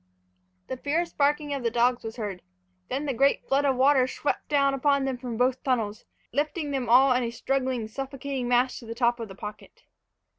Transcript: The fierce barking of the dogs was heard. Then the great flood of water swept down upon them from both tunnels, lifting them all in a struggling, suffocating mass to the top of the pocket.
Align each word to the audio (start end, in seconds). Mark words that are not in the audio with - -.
The 0.65 0.77
fierce 0.77 1.13
barking 1.13 1.53
of 1.53 1.61
the 1.61 1.69
dogs 1.69 2.03
was 2.03 2.15
heard. 2.15 2.41
Then 2.89 3.05
the 3.05 3.13
great 3.13 3.47
flood 3.47 3.65
of 3.65 3.75
water 3.75 4.07
swept 4.07 4.49
down 4.49 4.73
upon 4.73 5.05
them 5.05 5.15
from 5.19 5.37
both 5.37 5.63
tunnels, 5.63 6.05
lifting 6.31 6.71
them 6.71 6.89
all 6.89 7.13
in 7.13 7.21
a 7.21 7.29
struggling, 7.29 7.87
suffocating 7.87 8.47
mass 8.47 8.79
to 8.79 8.87
the 8.87 8.95
top 8.95 9.19
of 9.19 9.27
the 9.27 9.35
pocket. 9.35 9.83